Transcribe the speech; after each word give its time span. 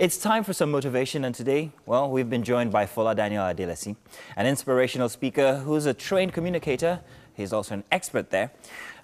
It's 0.00 0.16
time 0.16 0.44
for 0.44 0.54
some 0.54 0.70
motivation, 0.70 1.26
and 1.26 1.34
today, 1.34 1.72
well, 1.84 2.10
we've 2.10 2.30
been 2.30 2.42
joined 2.42 2.72
by 2.72 2.86
Fola 2.86 3.14
Daniel 3.14 3.42
Adelesi, 3.42 3.96
an 4.34 4.46
inspirational 4.46 5.10
speaker 5.10 5.56
who's 5.56 5.84
a 5.84 5.92
trained 5.92 6.32
communicator. 6.32 7.00
He's 7.34 7.52
also 7.52 7.74
an 7.74 7.84
expert 7.92 8.30
there. 8.30 8.50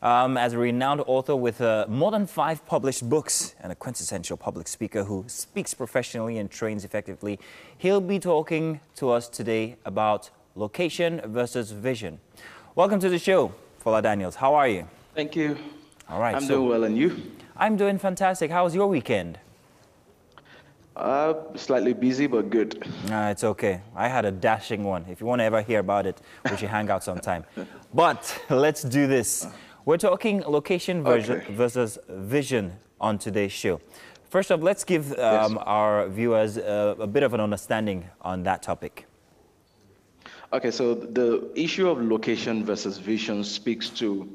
Um, 0.01 0.39
as 0.39 0.55
a 0.55 0.59
renowned 0.59 1.03
author 1.07 1.37
with 1.37 1.61
uh, 1.61 1.85
more 1.87 2.11
than 2.11 2.27
five 2.27 2.65
published 2.65 3.07
books 3.11 3.55
and 3.61 3.71
a 3.71 3.75
quintessential 3.75 4.39
public 4.39 4.69
speaker 4.69 5.05
who 5.05 5.25
speaks 5.27 5.75
professionally 5.75 6.39
and 6.39 6.51
trains 6.51 6.83
effectively, 6.83 7.39
he'll 7.77 8.01
be 8.01 8.19
talking 8.19 8.81
to 8.95 9.11
us 9.11 9.29
today 9.29 9.77
about 9.85 10.31
location 10.55 11.21
versus 11.27 11.73
vision. 11.73 12.21
Welcome 12.75 13.01
to 13.01 13.11
the 13.11 13.19
show, 13.19 13.53
Fola 13.85 14.03
Daniels. 14.03 14.37
How 14.37 14.55
are 14.55 14.67
you? 14.67 14.89
Thank 15.15 15.37
you. 15.37 15.59
All 16.09 16.21
right. 16.21 16.35
I'm 16.35 16.41
so 16.41 16.55
doing 16.55 16.69
well, 16.71 16.85
and 16.85 16.97
you? 16.97 17.33
I'm 17.55 17.77
doing 17.77 17.99
fantastic. 17.99 18.51
How 18.51 18.65
was 18.65 18.75
your 18.75 18.87
weekend? 18.87 19.41
Uh, 20.97 21.35
slightly 21.57 21.93
busy, 21.93 22.27
but 22.27 22.49
good. 22.49 22.83
Uh, 23.11 23.29
it's 23.31 23.45
okay. 23.45 23.83
I 23.95 24.09
had 24.09 24.25
a 24.25 24.33
dashing 24.33 24.83
one. 24.83 25.05
If 25.11 25.21
you 25.21 25.27
want 25.27 25.41
to 25.41 25.45
ever 25.45 25.61
hear 25.61 25.81
about 25.81 26.07
it, 26.07 26.23
we 26.51 26.57
should 26.57 26.71
hang 26.71 26.91
out 26.91 27.05
sometime. 27.05 27.45
But 27.95 28.43
let's 28.51 28.83
do 28.83 29.07
this. 29.07 29.47
We're 29.85 29.99
talking 29.99 30.41
location 30.41 31.03
version 31.03 31.41
okay. 31.41 31.55
versus 31.55 31.99
vision 32.09 32.73
on 33.01 33.19
today's 33.19 33.53
show. 33.53 33.81
First 34.29 34.51
off, 34.51 34.61
let's 34.63 34.85
give 34.85 35.13
um, 35.13 35.55
yes. 35.55 35.63
our 35.67 36.09
viewers 36.09 36.57
a, 36.57 36.97
a 36.99 37.07
bit 37.07 37.23
of 37.23 37.33
an 37.33 37.41
understanding 37.41 38.05
on 38.21 38.43
that 38.43 38.63
topic. 38.63 39.07
Okay, 40.53 40.71
so 40.71 40.95
the 40.95 41.51
issue 41.55 41.89
of 41.89 42.03
location 42.03 42.65
versus 42.65 42.99
vision 42.99 43.45
speaks 43.45 43.89
to 43.91 44.29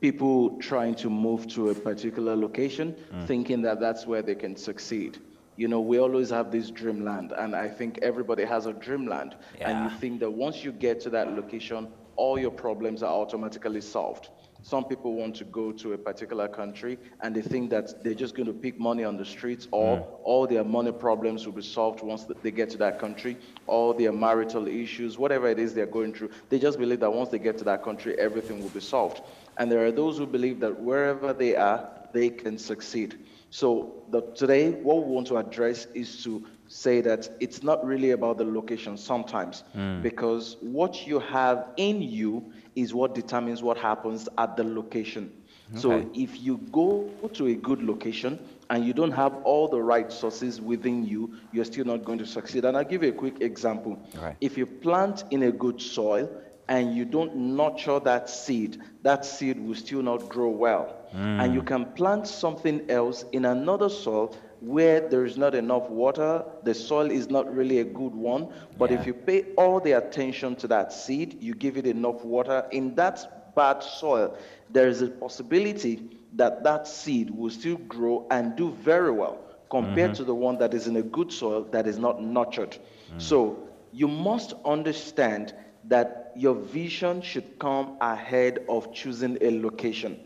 people 0.00 0.58
trying 0.58 0.94
to 0.96 1.10
move 1.10 1.46
to 1.48 1.70
a 1.70 1.74
particular 1.74 2.36
location, 2.36 2.94
mm. 3.12 3.26
thinking 3.26 3.60
that 3.62 3.80
that's 3.80 4.06
where 4.06 4.22
they 4.22 4.34
can 4.34 4.56
succeed 4.56 5.18
you 5.60 5.68
know, 5.68 5.82
we 5.82 5.98
always 5.98 6.30
have 6.30 6.50
this 6.50 6.70
dreamland, 6.70 7.32
and 7.36 7.54
I 7.54 7.68
think 7.68 7.98
everybody 8.00 8.46
has 8.46 8.64
a 8.64 8.72
dreamland. 8.72 9.36
Yeah. 9.58 9.68
And 9.68 9.84
you 9.84 9.98
think 9.98 10.20
that 10.20 10.30
once 10.30 10.64
you 10.64 10.72
get 10.72 11.00
to 11.00 11.10
that 11.10 11.32
location, 11.32 11.88
all 12.16 12.38
your 12.38 12.50
problems 12.50 13.02
are 13.02 13.12
automatically 13.12 13.82
solved. 13.82 14.30
Some 14.62 14.84
people 14.84 15.14
want 15.14 15.36
to 15.36 15.44
go 15.44 15.72
to 15.72 15.92
a 15.94 15.98
particular 15.98 16.48
country 16.48 16.98
and 17.22 17.34
they 17.34 17.42
think 17.42 17.70
that 17.70 18.02
they're 18.04 18.14
just 18.14 18.34
going 18.34 18.46
to 18.46 18.52
pick 18.52 18.78
money 18.78 19.04
on 19.04 19.16
the 19.16 19.24
streets 19.24 19.68
or 19.70 19.98
mm. 19.98 20.06
all 20.22 20.46
their 20.46 20.64
money 20.64 20.92
problems 20.92 21.46
will 21.46 21.52
be 21.54 21.62
solved 21.62 22.02
once 22.02 22.26
they 22.42 22.50
get 22.50 22.70
to 22.70 22.78
that 22.78 22.98
country, 22.98 23.36
all 23.66 23.94
their 23.94 24.12
marital 24.12 24.66
issues, 24.68 25.18
whatever 25.18 25.48
it 25.48 25.58
is 25.58 25.74
they're 25.74 25.86
going 25.86 26.12
through. 26.12 26.30
They 26.48 26.58
just 26.58 26.78
believe 26.78 27.00
that 27.00 27.12
once 27.12 27.30
they 27.30 27.38
get 27.38 27.58
to 27.58 27.64
that 27.64 27.82
country, 27.82 28.18
everything 28.18 28.62
will 28.62 28.70
be 28.70 28.80
solved. 28.80 29.22
And 29.56 29.70
there 29.70 29.84
are 29.84 29.92
those 29.92 30.18
who 30.18 30.26
believe 30.26 30.60
that 30.60 30.80
wherever 30.80 31.32
they 31.32 31.56
are, 31.56 31.88
they 32.12 32.30
can 32.30 32.58
succeed. 32.58 33.18
So 33.50 34.04
the, 34.10 34.22
today, 34.34 34.70
what 34.70 35.04
we 35.04 35.12
want 35.12 35.26
to 35.28 35.36
address 35.38 35.86
is 35.94 36.22
to 36.24 36.46
say 36.68 37.00
that 37.00 37.28
it's 37.40 37.64
not 37.64 37.84
really 37.84 38.12
about 38.12 38.38
the 38.38 38.44
location 38.44 38.96
sometimes, 38.96 39.64
mm. 39.76 40.00
because 40.02 40.56
what 40.60 41.04
you 41.06 41.18
have 41.18 41.66
in 41.76 42.00
you 42.00 42.52
is 42.76 42.94
what 42.94 43.14
determines 43.14 43.62
what 43.62 43.76
happens 43.76 44.28
at 44.38 44.56
the 44.56 44.64
location. 44.64 45.32
Okay. 45.70 45.80
So 45.80 46.10
if 46.14 46.40
you 46.40 46.58
go 46.72 47.08
to 47.32 47.46
a 47.46 47.54
good 47.54 47.82
location 47.82 48.38
and 48.70 48.84
you 48.84 48.92
don't 48.92 49.12
have 49.12 49.34
all 49.44 49.68
the 49.68 49.80
right 49.80 50.10
sources 50.10 50.60
within 50.60 51.04
you, 51.06 51.36
you're 51.52 51.64
still 51.64 51.84
not 51.84 52.04
going 52.04 52.18
to 52.18 52.26
succeed. 52.26 52.64
And 52.64 52.76
I'll 52.76 52.84
give 52.84 53.02
you 53.02 53.10
a 53.10 53.12
quick 53.12 53.40
example. 53.40 53.98
Right. 54.20 54.36
If 54.40 54.58
you 54.58 54.66
plant 54.66 55.24
in 55.30 55.44
a 55.44 55.52
good 55.52 55.80
soil 55.80 56.28
and 56.70 56.96
you 56.96 57.04
don't 57.04 57.34
nurture 57.34 57.98
that 57.98 58.30
seed, 58.30 58.80
that 59.02 59.26
seed 59.26 59.58
will 59.58 59.74
still 59.74 60.02
not 60.02 60.28
grow 60.28 60.48
well. 60.48 60.96
Mm. 61.12 61.44
And 61.44 61.54
you 61.54 61.62
can 61.62 61.84
plant 61.84 62.28
something 62.28 62.88
else 62.88 63.24
in 63.32 63.44
another 63.44 63.88
soil 63.88 64.36
where 64.60 65.00
there 65.08 65.24
is 65.24 65.36
not 65.36 65.54
enough 65.56 65.90
water, 65.90 66.44
the 66.62 66.72
soil 66.72 67.10
is 67.10 67.28
not 67.28 67.52
really 67.52 67.80
a 67.80 67.84
good 67.84 68.14
one. 68.14 68.52
But 68.78 68.90
yeah. 68.90 69.00
if 69.00 69.06
you 69.06 69.14
pay 69.14 69.46
all 69.56 69.80
the 69.80 69.92
attention 69.92 70.54
to 70.56 70.68
that 70.68 70.92
seed, 70.92 71.42
you 71.42 71.54
give 71.54 71.76
it 71.76 71.86
enough 71.86 72.24
water 72.24 72.64
in 72.70 72.94
that 72.94 73.54
bad 73.56 73.82
soil, 73.82 74.36
there 74.70 74.86
is 74.86 75.02
a 75.02 75.08
possibility 75.08 76.08
that 76.34 76.62
that 76.62 76.86
seed 76.86 77.30
will 77.30 77.50
still 77.50 77.78
grow 77.78 78.28
and 78.30 78.54
do 78.54 78.70
very 78.70 79.10
well 79.10 79.40
compared 79.70 80.12
mm-hmm. 80.12 80.18
to 80.18 80.24
the 80.24 80.34
one 80.34 80.58
that 80.58 80.72
is 80.72 80.86
in 80.86 80.96
a 80.96 81.02
good 81.02 81.32
soil 81.32 81.64
that 81.72 81.88
is 81.88 81.98
not 81.98 82.22
nurtured. 82.22 82.78
Mm. 83.12 83.20
So 83.20 83.68
you 83.92 84.06
must 84.06 84.52
understand 84.64 85.52
that 85.84 86.19
your 86.36 86.54
vision 86.54 87.22
should 87.22 87.58
come 87.58 87.96
ahead 88.00 88.64
of 88.68 88.92
choosing 88.92 89.38
a 89.40 89.50
location. 89.60 90.18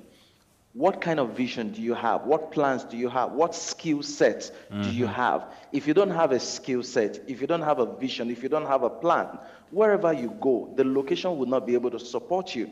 What 0.72 1.00
kind 1.00 1.20
of 1.20 1.30
vision 1.36 1.70
do 1.70 1.80
you 1.80 1.94
have? 1.94 2.24
What 2.24 2.50
plans 2.50 2.82
do 2.82 2.96
you 2.96 3.08
have? 3.08 3.30
What 3.32 3.54
skill 3.54 4.02
sets 4.02 4.50
mm-hmm. 4.50 4.82
do 4.82 4.90
you 4.90 5.06
have? 5.06 5.46
If 5.72 5.86
you 5.86 5.94
don't 5.94 6.10
have 6.10 6.32
a 6.32 6.40
skill 6.40 6.82
set, 6.82 7.20
if 7.28 7.40
you 7.40 7.46
don't 7.46 7.62
have 7.62 7.78
a 7.78 7.86
vision, 7.96 8.28
if 8.28 8.42
you 8.42 8.48
don't 8.48 8.66
have 8.66 8.82
a 8.82 8.90
plan, 8.90 9.38
wherever 9.70 10.12
you 10.12 10.36
go, 10.40 10.72
the 10.76 10.84
location 10.84 11.38
will 11.38 11.46
not 11.46 11.64
be 11.64 11.74
able 11.74 11.90
to 11.92 12.00
support 12.00 12.56
you. 12.56 12.68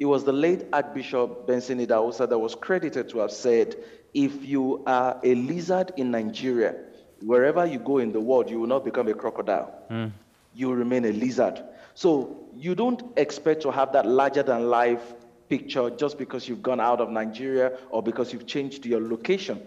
It 0.00 0.06
was 0.06 0.24
the 0.24 0.32
late 0.32 0.64
Archbishop 0.72 1.46
Benson 1.46 1.78
Idahosa 1.78 2.28
that 2.28 2.38
was 2.38 2.56
credited 2.56 3.08
to 3.10 3.18
have 3.18 3.30
said, 3.30 3.76
if 4.12 4.44
you 4.44 4.82
are 4.86 5.20
a 5.22 5.34
lizard 5.36 5.92
in 5.96 6.10
Nigeria, 6.10 6.74
wherever 7.22 7.64
you 7.64 7.78
go 7.78 7.98
in 7.98 8.12
the 8.12 8.20
world, 8.20 8.50
you 8.50 8.58
will 8.58 8.66
not 8.66 8.84
become 8.84 9.06
a 9.06 9.14
crocodile. 9.14 9.72
Mm. 9.90 10.10
You 10.54 10.72
remain 10.72 11.04
a 11.04 11.12
lizard. 11.12 11.62
So 11.94 12.48
you 12.56 12.74
don't 12.74 13.02
expect 13.16 13.62
to 13.62 13.70
have 13.70 13.92
that 13.92 14.06
larger 14.06 14.42
than 14.42 14.68
life 14.68 15.14
picture 15.48 15.90
just 15.90 16.18
because 16.18 16.48
you've 16.48 16.62
gone 16.62 16.80
out 16.80 17.00
of 17.00 17.10
Nigeria 17.10 17.78
or 17.90 18.02
because 18.02 18.32
you've 18.32 18.46
changed 18.46 18.86
your 18.86 19.00
location. 19.00 19.60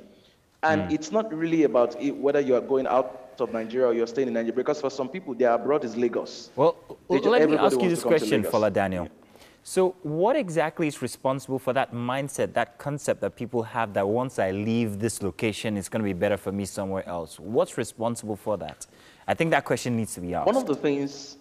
And 0.63 0.83
mm. 0.83 0.93
it's 0.93 1.11
not 1.11 1.31
really 1.33 1.63
about 1.63 2.01
it, 2.01 2.15
whether 2.15 2.39
you 2.39 2.55
are 2.55 2.61
going 2.61 2.87
out 2.87 3.35
of 3.39 3.53
Nigeria 3.53 3.87
or 3.87 3.93
you're 3.93 4.07
staying 4.07 4.27
in 4.27 4.33
Nigeria, 4.33 4.53
because 4.55 4.81
for 4.81 4.89
some 4.89 5.07
people, 5.07 5.35
their 5.35 5.51
abroad 5.51 5.83
is 5.85 5.95
Lagos. 5.95 6.49
Well, 6.55 6.75
just, 7.11 7.25
let 7.25 7.49
me 7.49 7.57
ask 7.57 7.79
you 7.79 7.89
this 7.89 8.03
question, 8.03 8.43
Fola 8.43 8.73
Daniel. 8.73 9.03
Yeah. 9.05 9.11
So, 9.63 9.95
what 10.01 10.37
exactly 10.37 10.87
is 10.87 11.01
responsible 11.01 11.59
for 11.59 11.73
that 11.73 11.93
mindset, 11.93 12.53
that 12.53 12.77
concept 12.77 13.19
that 13.19 13.35
people 13.35 13.63
have 13.63 13.93
that 13.93 14.07
once 14.07 14.39
I 14.39 14.51
leave 14.51 14.97
this 14.97 15.21
location, 15.21 15.75
it's 15.75 15.89
going 15.89 16.01
to 16.01 16.05
be 16.05 16.13
better 16.13 16.37
for 16.37 16.53
me 16.53 16.63
somewhere 16.63 17.07
else? 17.07 17.37
What's 17.37 17.77
responsible 17.77 18.37
for 18.37 18.57
that? 18.59 18.87
I 19.27 19.33
think 19.33 19.51
that 19.51 19.65
question 19.65 19.97
needs 19.97 20.13
to 20.15 20.21
be 20.21 20.33
asked. 20.33 20.47
One 20.47 20.55
of 20.55 20.65
the 20.65 20.75
things 20.75 21.37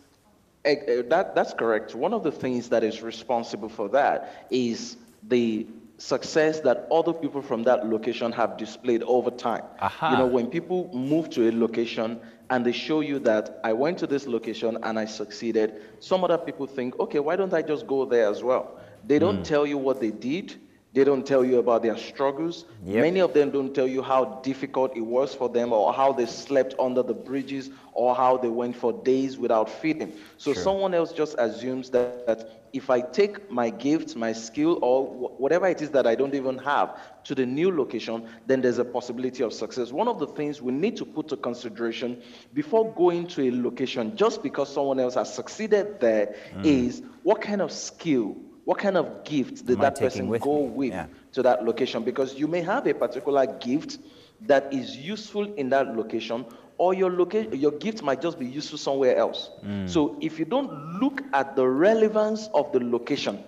that, 0.65 1.33
that's 1.35 1.55
correct. 1.55 1.95
One 1.95 2.13
of 2.13 2.23
the 2.23 2.33
things 2.33 2.69
that 2.71 2.83
is 2.83 3.03
responsible 3.03 3.69
for 3.69 3.89
that 3.91 4.47
is 4.51 4.97
the 5.29 5.67
success 5.99 6.61
that 6.61 6.87
other 6.91 7.13
people 7.13 7.41
from 7.41 7.63
that 7.63 7.87
location 7.87 8.33
have 8.33 8.57
displayed 8.57 9.03
over 9.05 9.31
time. 9.31 9.63
Aha. 9.81 10.11
You 10.11 10.17
know, 10.19 10.27
when 10.27 10.49
people 10.49 10.91
move 10.93 11.31
to 11.31 11.49
a 11.49 11.53
location 11.53 12.21
and 12.51 12.67
they 12.67 12.73
show 12.73 13.01
you 13.01 13.19
that 13.21 13.61
I 13.65 13.73
went 13.73 13.99
to 13.99 14.07
this 14.07 14.27
location 14.27 14.79
and 14.83 14.99
I 14.99 15.05
succeeded, 15.05 15.83
some 16.01 16.23
other 16.25 16.39
people 16.39 16.67
think, 16.67 16.99
okay, 17.01 17.21
why 17.21 17.37
don't 17.37 17.55
I 17.55 17.63
just 17.63 17.87
go 17.87 18.05
there 18.05 18.29
as 18.29 18.43
well? 18.43 18.79
They 19.07 19.19
don't 19.19 19.41
mm. 19.41 19.45
tell 19.45 19.67
you 19.67 19.79
what 19.79 20.01
they 20.01 20.11
did. 20.11 20.57
They 20.97 21.05
don't 21.05 21.27
tell 21.27 21.45
you 21.45 21.59
about 21.59 21.83
their 21.83 21.99
struggles. 21.99 22.65
Yep. 22.87 23.03
Many 23.03 23.21
of 23.21 23.35
them 23.35 23.51
don't 23.51 23.75
tell 23.75 23.87
you 23.87 24.01
how 24.01 24.41
difficult 24.43 24.97
it 24.97 25.03
was 25.03 25.35
for 25.35 25.47
them 25.47 25.75
or 25.75 25.93
how 25.93 26.15
they 26.15 26.25
slept 26.25 26.75
under 26.79 27.03
the 27.03 27.13
bridges 27.13 27.69
or 27.93 28.15
how 28.15 28.39
they 28.39 28.49
went 28.49 28.77
for 28.77 28.95
days 28.95 29.37
without 29.37 29.69
feeding. 29.69 30.15
So 30.39 30.55
sure. 30.55 30.63
someone 30.63 30.95
else 30.95 31.13
just 31.13 31.35
assumes 31.39 31.91
that, 31.91 32.27
that 32.27 32.63
if 32.73 32.89
I 32.89 33.03
take 33.03 33.51
my 33.51 33.69
gift, 33.69 34.17
my 34.17 34.33
skill, 34.33 34.79
or 34.81 35.05
whatever 35.37 35.67
it 35.67 35.83
is 35.83 35.91
that 35.91 36.07
I 36.07 36.15
don't 36.15 36.35
even 36.35 36.57
have 36.59 36.99
to 37.25 37.35
the 37.35 37.45
new 37.45 37.71
location, 37.77 38.27
then 38.47 38.63
there's 38.63 38.79
a 38.79 38.85
possibility 38.85 39.43
of 39.43 39.53
success. 39.53 39.93
One 39.93 40.09
of 40.09 40.19
the 40.19 40.29
things 40.29 40.63
we 40.63 40.73
need 40.73 40.97
to 40.97 41.05
put 41.05 41.29
to 41.29 41.37
consideration 41.37 42.23
before 42.55 42.91
going 42.95 43.27
to 43.29 43.43
a 43.43 43.51
location, 43.51 44.17
just 44.17 44.43
because 44.43 44.73
someone 44.73 44.99
else 44.99 45.17
has 45.17 45.35
succeeded 45.35 46.01
there, 46.01 46.37
mm. 46.55 46.65
is 46.65 47.03
what 47.23 47.43
kind 47.43 47.61
of 47.61 47.71
skill 47.71 48.35
what 48.67 48.79
kind 48.79 48.97
of 48.97 49.23
gift 49.23 49.65
did 49.65 49.79
that 49.79 49.97
person 49.97 50.27
with 50.27 50.43
go 50.43 50.65
me? 50.65 50.69
with 50.71 50.91
yeah. 50.91 51.07
to 51.33 51.43
that 51.43 51.65
location? 51.65 52.03
Because 52.03 52.35
you 52.35 52.49
may 52.49 52.61
have 52.63 52.85
a 52.89 52.95
particular 52.95 53.47
gift 53.47 53.99
that 54.41 54.73
is 54.75 54.97
useful 54.97 55.55
in 55.55 55.69
that 55.69 55.97
location, 55.97 56.45
or 56.77 56.93
your 56.93 57.11
location, 57.13 57.55
your 57.55 57.71
gift 57.71 58.03
might 58.03 58.21
just 58.21 58.41
be 58.41 58.45
useful 58.45 58.77
somewhere 58.77 59.17
else. 59.17 59.51
Mm. 59.65 59.89
So 59.89 60.19
if 60.21 60.41
you 60.41 60.45
don't 60.45 61.01
look 61.01 61.23
at 61.33 61.55
the 61.55 61.65
relevance 61.67 62.49
of 62.55 62.73
the 62.73 62.81
location 62.81 63.39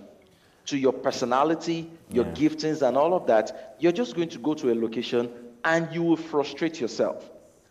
to 0.66 0.78
your 0.78 0.92
personality, 0.92 1.90
your 2.12 2.26
yeah. 2.26 2.34
giftings, 2.34 2.86
and 2.86 2.96
all 2.96 3.12
of 3.12 3.26
that, 3.26 3.74
you're 3.80 3.90
just 3.90 4.14
going 4.14 4.28
to 4.28 4.38
go 4.38 4.54
to 4.54 4.72
a 4.72 4.76
location 4.76 5.28
and 5.64 5.92
you 5.92 6.04
will 6.04 6.16
frustrate 6.16 6.80
yourself. 6.80 7.28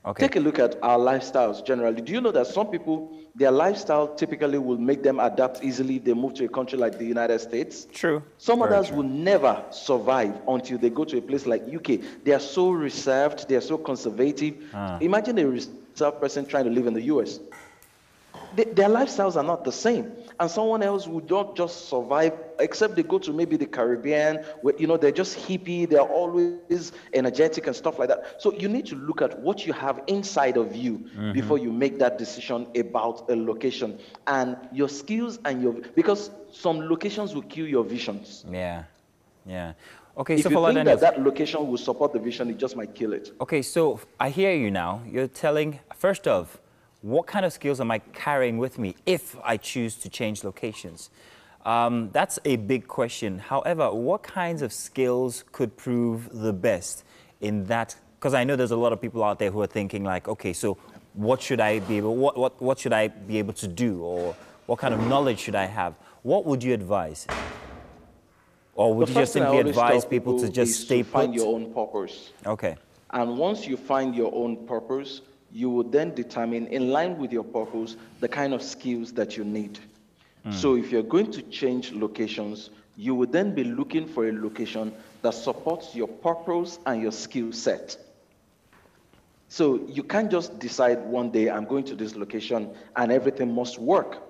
Okay. 0.08 0.26
Take 0.26 0.38
a 0.38 0.40
look 0.40 0.58
at 0.58 0.82
our 0.82 0.98
lifestyles 0.98 1.66
generally. 1.66 2.02
Do 2.02 2.14
you 2.14 2.22
know 2.22 2.32
that 2.32 2.48
some 2.48 2.68
people, 2.68 3.12
their 3.36 3.52
lifestyle 3.52 4.08
typically 4.16 4.58
will 4.58 4.78
make 4.78 5.04
them 5.04 5.20
adapt 5.20 5.62
easily 5.66 5.98
if 5.98 6.06
they 6.06 6.14
move 6.14 6.34
to 6.36 6.46
a 6.46 6.48
country 6.48 6.80
like 6.80 6.98
the 6.98 7.04
United 7.04 7.40
States? 7.40 7.88
True. 7.92 8.24
Some 8.38 8.60
Very 8.60 8.74
others 8.74 8.88
true. 8.88 8.98
will 8.98 9.04
never 9.04 9.66
survive 9.70 10.40
until 10.48 10.78
they 10.78 10.90
go 10.90 11.04
to 11.04 11.18
a 11.18 11.22
place 11.22 11.46
like 11.46 11.62
UK. 11.64 12.00
They 12.24 12.32
are 12.32 12.40
so 12.40 12.72
reserved, 12.72 13.50
they 13.50 13.56
are 13.56 13.62
so 13.62 13.78
conservative. 13.78 14.56
Ah. 14.74 14.98
Imagine 15.00 15.40
a 15.40 15.46
reserved 15.46 16.22
person 16.22 16.46
trying 16.46 16.64
to 16.66 16.72
live 16.72 16.88
in 16.88 16.94
the 16.94 17.04
US. 17.14 17.42
They, 18.56 18.66
their 18.66 18.90
lifestyles 18.90 19.36
are 19.36 19.44
not 19.44 19.64
the 19.64 19.72
same. 19.72 20.12
And 20.40 20.50
someone 20.52 20.84
else 20.84 21.08
would 21.08 21.30
not 21.30 21.56
just 21.56 21.90
survive, 21.90 22.34
except 22.60 22.96
they 22.96 23.04
go 23.04 23.18
to 23.20 23.34
maybe 23.34 23.58
the 23.58 23.66
Caribbean, 23.66 24.44
where, 24.62 24.76
you 24.78 24.86
know, 24.86 24.96
they're 24.96 25.12
just 25.12 25.38
hippie, 25.38 25.90
they're 25.90 26.02
always 26.02 26.92
energetic 27.14 27.66
and 27.66 27.76
stuff 27.76 27.98
like 27.98 28.10
that. 28.10 28.40
So 28.40 28.54
you 28.54 28.70
need 28.70 28.86
to 28.88 28.96
look 28.96 29.22
at 29.22 29.40
what 29.40 29.66
you 29.66 29.74
have 29.74 30.02
inside 30.08 30.58
of 30.58 30.76
you 30.76 31.00
mm-hmm. 31.00 31.32
before 31.32 31.58
you 31.58 31.72
make 31.72 31.98
that 32.00 32.18
decision 32.20 32.68
about 32.76 33.30
a 33.30 33.36
location. 33.36 34.00
And 34.28 34.58
your 34.72 34.90
skills 34.90 35.40
and 35.44 35.62
your, 35.62 35.74
because 35.96 36.30
some 36.52 36.88
locations 36.88 37.34
will 37.34 37.44
kill 37.44 37.66
your 37.68 37.84
visions. 37.84 38.46
Yeah, 38.52 38.84
yeah. 39.46 39.74
Okay, 40.18 40.36
if 40.36 40.44
so 40.44 40.50
you 40.50 40.74
think 40.74 40.86
that 40.86 41.00
that 41.00 41.22
location 41.22 41.68
will 41.68 41.78
support 41.78 42.12
the 42.12 42.20
vision, 42.20 42.50
it 42.50 42.58
just 42.58 42.76
might 42.76 42.96
kill 42.96 43.14
it. 43.14 43.32
Okay, 43.40 43.62
so 43.62 44.00
I 44.20 44.30
hear 44.30 44.52
you 44.54 44.72
now. 44.72 45.02
You're 45.08 45.28
telling, 45.28 45.80
first 45.96 46.28
off, 46.28 46.60
what 47.08 47.26
kind 47.26 47.46
of 47.46 47.54
skills 47.54 47.80
am 47.80 47.90
I 47.90 48.00
carrying 48.00 48.58
with 48.58 48.78
me 48.78 48.96
if 49.06 49.38
I 49.42 49.56
choose 49.56 49.96
to 49.96 50.10
change 50.10 50.44
locations? 50.44 51.10
Um, 51.66 52.10
that's 52.12 52.38
a 52.44 52.58
big 52.58 52.88
question. 52.88 53.40
However, 53.40 53.94
what 53.94 54.24
kinds 54.24 54.62
of 54.62 54.74
skills 54.74 55.46
could 55.54 55.78
prove 55.78 56.30
the 56.32 56.52
best 56.52 57.06
in 57.40 57.66
that? 57.66 57.96
Because 58.20 58.34
I 58.34 58.44
know 58.44 58.58
there's 58.58 58.72
a 58.72 58.78
lot 58.78 58.92
of 58.92 59.02
people 59.02 59.24
out 59.24 59.40
there 59.40 59.52
who 59.52 59.62
are 59.62 59.68
thinking 59.68 60.04
like, 60.04 60.28
okay, 60.28 60.52
so 60.52 60.78
what 61.14 61.42
should 61.42 61.62
I 61.62 61.80
be 61.80 61.98
able, 61.98 62.16
what, 62.16 62.38
what, 62.38 62.62
what 62.62 62.78
should 62.78 62.94
I 62.94 63.08
be 63.08 63.38
able 63.38 63.54
to 63.54 63.68
do, 63.70 64.02
or 64.02 64.36
what 64.66 64.80
kind 64.80 64.94
of 64.94 65.00
knowledge 65.08 65.40
should 65.40 65.56
I 65.56 65.66
have? 65.66 65.96
What 66.24 66.46
would 66.46 66.62
you 66.62 66.74
advise? 66.74 67.26
Or 68.76 68.94
would 68.94 69.08
the 69.08 69.14
you 69.14 69.20
just 69.22 69.34
simply 69.34 69.60
advise 69.60 70.04
people, 70.04 70.34
people, 70.34 70.48
to 70.48 70.50
just 70.52 70.82
stay 70.82 71.04
to 71.04 71.10
find 71.10 71.34
your 71.34 71.56
own 71.56 71.74
purpose. 71.74 72.32
Okay. 72.46 72.76
And 73.12 73.38
once 73.38 73.66
you 73.66 73.78
find 73.78 74.14
your 74.14 74.34
own 74.36 74.68
purpose, 74.68 75.22
you 75.52 75.70
will 75.70 75.84
then 75.84 76.14
determine, 76.14 76.68
in 76.68 76.90
line 76.90 77.18
with 77.18 77.32
your 77.32 77.44
purpose, 77.44 77.96
the 78.20 78.28
kind 78.28 78.54
of 78.54 78.62
skills 78.62 79.14
that 79.14 79.38
you 79.38 79.44
need. 79.44 79.80
Mm. 80.46 80.54
So 80.54 80.76
if 80.76 80.92
you're 80.92 81.04
going 81.04 81.32
to 81.32 81.42
change 81.44 81.92
locations, 81.92 82.70
you 82.96 83.16
will 83.16 83.28
then 83.28 83.54
be 83.54 83.64
looking 83.64 84.08
for 84.08 84.28
a 84.28 84.32
location 84.32 84.94
that 85.22 85.34
supports 85.34 85.96
your 85.96 86.08
purpose 86.08 86.80
and 86.86 87.02
your 87.02 87.12
skill 87.12 87.52
set. 87.52 87.98
So 89.50 89.86
you 89.88 90.04
can't 90.04 90.30
just 90.30 90.60
decide 90.60 91.04
one 91.06 91.32
day, 91.32 91.50
I'm 91.50 91.66
going 91.66 91.86
to 91.86 91.96
this 91.96 92.16
location 92.16 92.70
and 92.96 93.12
everything 93.12 93.54
must 93.54 93.80
work. 93.80 94.24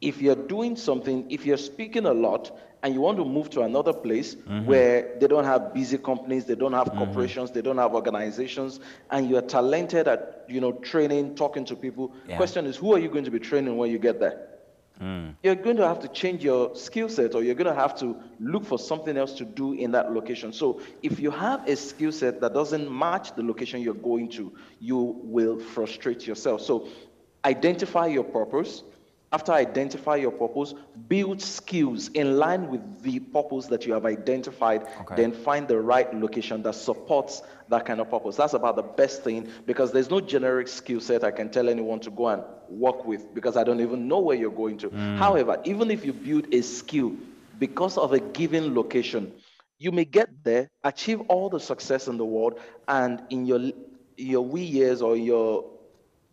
If 0.00 0.20
you're 0.20 0.36
doing 0.36 0.76
something, 0.76 1.30
if 1.30 1.46
you're 1.46 1.56
speaking 1.56 2.06
a 2.06 2.12
lot 2.12 2.56
and 2.82 2.94
you 2.94 3.00
want 3.00 3.16
to 3.18 3.24
move 3.24 3.50
to 3.50 3.62
another 3.62 3.92
place 3.92 4.34
mm-hmm. 4.34 4.66
where 4.66 5.16
they 5.18 5.26
don't 5.26 5.44
have 5.44 5.72
busy 5.72 5.98
companies, 5.98 6.44
they 6.44 6.54
don't 6.54 6.74
have 6.74 6.88
mm-hmm. 6.88 6.98
corporations, 6.98 7.50
they 7.50 7.62
don't 7.62 7.78
have 7.78 7.94
organizations, 7.94 8.78
and 9.10 9.28
you're 9.30 9.42
talented 9.42 10.06
at 10.06 10.44
you 10.48 10.60
know 10.60 10.72
training, 10.72 11.34
talking 11.34 11.64
to 11.64 11.76
people. 11.76 12.12
Yeah. 12.28 12.36
Question 12.36 12.66
is, 12.66 12.76
who 12.76 12.94
are 12.94 12.98
you 12.98 13.08
going 13.08 13.24
to 13.24 13.30
be 13.30 13.38
training 13.38 13.76
when 13.76 13.90
you 13.90 13.98
get 13.98 14.20
there? 14.20 14.46
Mm. 15.00 15.34
You're 15.42 15.56
going 15.56 15.76
to 15.76 15.86
have 15.86 16.00
to 16.00 16.08
change 16.08 16.42
your 16.42 16.74
skill 16.74 17.08
set, 17.08 17.34
or 17.34 17.42
you're 17.42 17.54
going 17.54 17.72
to 17.72 17.78
have 17.78 17.98
to 17.98 18.16
look 18.40 18.64
for 18.64 18.78
something 18.78 19.16
else 19.16 19.32
to 19.34 19.44
do 19.44 19.72
in 19.74 19.90
that 19.92 20.12
location. 20.12 20.52
So, 20.52 20.80
if 21.02 21.20
you 21.20 21.30
have 21.30 21.68
a 21.68 21.76
skill 21.76 22.12
set 22.12 22.40
that 22.40 22.54
doesn't 22.54 22.90
match 22.90 23.34
the 23.34 23.42
location 23.42 23.82
you're 23.82 23.94
going 23.94 24.30
to, 24.30 24.52
you 24.80 24.96
will 24.96 25.58
frustrate 25.58 26.26
yourself. 26.26 26.62
So, 26.62 26.88
identify 27.44 28.06
your 28.06 28.24
purpose 28.24 28.82
after 29.32 29.52
identify 29.52 30.16
your 30.16 30.30
purpose, 30.30 30.72
build 31.08 31.42
skills 31.42 32.08
in 32.08 32.38
line 32.38 32.68
with 32.68 33.02
the 33.02 33.18
purpose 33.18 33.66
that 33.66 33.84
you 33.84 33.92
have 33.92 34.06
identified, 34.06 34.86
okay. 35.00 35.16
then 35.16 35.32
find 35.32 35.66
the 35.66 35.78
right 35.80 36.14
location 36.14 36.62
that 36.62 36.74
supports 36.74 37.42
that 37.68 37.84
kind 37.84 38.00
of 38.00 38.08
purpose. 38.08 38.36
That's 38.36 38.54
about 38.54 38.76
the 38.76 38.82
best 38.82 39.24
thing 39.24 39.48
because 39.66 39.90
there's 39.90 40.10
no 40.10 40.20
generic 40.20 40.68
skill 40.68 41.00
set 41.00 41.24
I 41.24 41.32
can 41.32 41.50
tell 41.50 41.68
anyone 41.68 41.98
to 42.00 42.10
go 42.10 42.28
and 42.28 42.42
work 42.68 43.04
with 43.04 43.34
because 43.34 43.56
I 43.56 43.64
don't 43.64 43.80
even 43.80 44.06
know 44.06 44.20
where 44.20 44.36
you're 44.36 44.50
going 44.50 44.78
to. 44.78 44.90
Mm. 44.90 45.18
However, 45.18 45.60
even 45.64 45.90
if 45.90 46.04
you 46.04 46.12
build 46.12 46.46
a 46.54 46.62
skill 46.62 47.16
because 47.58 47.98
of 47.98 48.12
a 48.12 48.20
given 48.20 48.76
location, 48.76 49.32
you 49.78 49.90
may 49.90 50.04
get 50.04 50.44
there, 50.44 50.70
achieve 50.84 51.20
all 51.22 51.50
the 51.50 51.60
success 51.60 52.06
in 52.06 52.16
the 52.16 52.24
world, 52.24 52.60
and 52.86 53.22
in 53.30 53.44
your 53.44 53.72
your 54.16 54.42
wee 54.42 54.62
years 54.62 55.02
or 55.02 55.16
your 55.16 55.64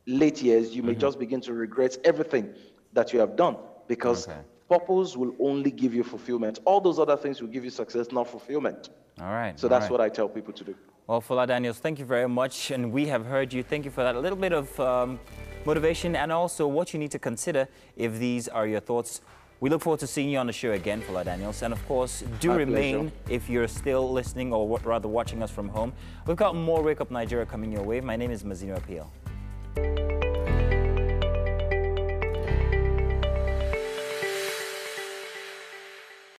late 0.06 0.42
years, 0.42 0.74
you 0.76 0.84
may 0.84 0.92
mm-hmm. 0.92 1.02
just 1.02 1.20
begin 1.20 1.42
to 1.42 1.54
regret 1.54 1.98
everything 2.06 2.54
that 2.94 3.14
you 3.14 3.20
have 3.20 3.36
done 3.36 3.58
because 3.88 4.28
okay. 4.28 4.38
purpose 4.70 5.18
will 5.18 5.36
only 5.40 5.72
give 5.72 5.94
you 5.94 6.04
fulfillment. 6.04 6.60
All 6.66 6.80
those 6.80 7.00
other 7.00 7.18
things 7.18 7.42
will 7.42 7.50
give 7.50 7.64
you 7.64 7.70
success, 7.70 8.12
not 8.12 8.28
fulfillment. 8.28 8.90
All 9.22 9.28
right. 9.28 9.60
So 9.60 9.68
that's 9.68 9.84
right. 9.84 9.92
what 9.92 10.02
I 10.02 10.10
tell 10.10 10.28
people 10.28 10.54
to 10.54 10.64
do. 10.64 10.76
Well, 11.08 11.22
Fola 11.22 11.46
Daniels, 11.46 11.80
thank 11.80 12.00
you 12.00 12.06
very 12.06 12.30
much. 12.30 12.72
And 12.72 12.92
we 12.92 13.08
have 13.08 13.26
heard 13.26 13.52
you. 13.52 13.62
Thank 13.62 13.86
you 13.86 13.92
for 13.92 14.04
that. 14.04 14.16
A 14.16 14.20
little 14.20 14.38
bit 14.38 14.54
of 14.54 14.80
um, 14.80 15.20
motivation 15.66 16.16
and 16.16 16.32
also 16.32 16.66
what 16.66 16.94
you 16.94 17.00
need 17.00 17.12
to 17.12 17.20
consider 17.20 17.68
if 17.98 18.18
these 18.20 18.48
are 18.48 18.66
your 18.66 18.80
thoughts. 18.80 19.22
We 19.60 19.70
look 19.70 19.82
forward 19.82 20.00
to 20.02 20.08
seeing 20.08 20.30
you 20.30 20.40
on 20.40 20.48
the 20.48 20.54
show 20.54 20.72
again, 20.72 21.02
Fola 21.02 21.24
Daniels. 21.24 21.62
And 21.62 21.74
of 21.74 21.86
course, 21.88 22.24
do 22.40 22.50
My 22.50 22.56
remain 22.56 23.12
pleasure. 23.12 23.14
if 23.30 23.50
you're 23.50 23.68
still 23.68 24.12
listening 24.12 24.52
or 24.54 24.80
rather 24.80 25.08
watching 25.08 25.44
us 25.44 25.52
from 25.52 25.70
home. 25.70 25.94
We've 26.26 26.38
got 26.38 26.56
more 26.56 26.82
Wake 26.82 27.02
Up 27.02 27.12
Nigeria 27.12 27.46
coming 27.46 27.72
your 27.72 27.84
way. 27.84 28.02
My 28.02 28.16
name 28.16 28.32
is 28.32 28.44
Mazino 28.44 28.78
Appeal. 28.78 30.13